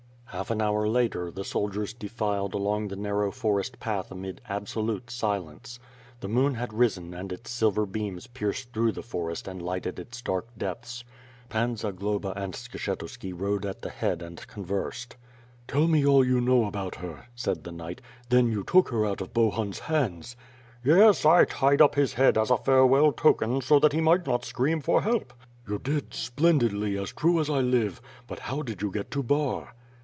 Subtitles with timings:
[0.33, 5.77] "Half an hour later, the soldiers defiled along the narrow forest path amid absolute silence.
[6.21, 10.21] The moon had risen and its silver beams pierced through the forest and lighted its
[10.21, 11.03] dark depths.
[11.49, 15.17] Pan Zagloba and Skshetuski rode at the head and conversed.
[15.67, 17.99] "Tell me all you know about her," said the knight.
[18.29, 20.37] "Then you took her out of Bohun's hands?"
[20.81, 24.45] "Yes, I tied up his head as a farewell token so that he might not
[24.45, 25.33] scream for help."
[25.67, 28.01] "You did splendidly, as true as I live!
[28.27, 29.73] But how did you get to Bar?"